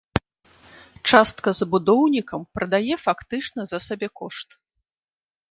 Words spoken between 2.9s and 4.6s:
фактычна за сабекошт.